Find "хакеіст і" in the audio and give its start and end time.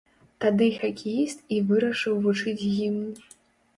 0.83-1.61